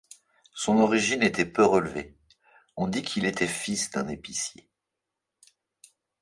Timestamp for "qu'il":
3.03-3.23